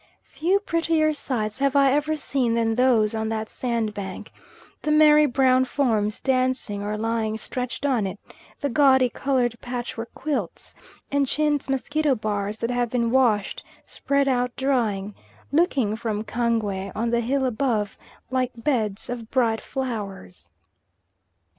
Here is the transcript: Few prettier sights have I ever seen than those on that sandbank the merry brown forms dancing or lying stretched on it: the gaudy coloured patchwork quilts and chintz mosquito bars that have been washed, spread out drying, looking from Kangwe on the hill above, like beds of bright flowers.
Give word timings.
Few 0.25 0.59
prettier 0.59 1.13
sights 1.13 1.59
have 1.59 1.75
I 1.75 1.91
ever 1.93 2.15
seen 2.15 2.55
than 2.55 2.73
those 2.73 3.13
on 3.13 3.29
that 3.29 3.51
sandbank 3.51 4.31
the 4.81 4.89
merry 4.89 5.27
brown 5.27 5.63
forms 5.65 6.19
dancing 6.21 6.81
or 6.81 6.97
lying 6.97 7.37
stretched 7.37 7.85
on 7.85 8.07
it: 8.07 8.17
the 8.61 8.67
gaudy 8.69 9.09
coloured 9.09 9.61
patchwork 9.61 10.11
quilts 10.15 10.73
and 11.11 11.27
chintz 11.27 11.69
mosquito 11.69 12.15
bars 12.15 12.57
that 12.57 12.71
have 12.71 12.89
been 12.89 13.11
washed, 13.11 13.63
spread 13.85 14.27
out 14.27 14.55
drying, 14.55 15.13
looking 15.51 15.95
from 15.95 16.23
Kangwe 16.23 16.91
on 16.95 17.11
the 17.11 17.21
hill 17.21 17.45
above, 17.45 17.95
like 18.31 18.53
beds 18.57 19.07
of 19.07 19.29
bright 19.29 19.61
flowers. 19.61 20.49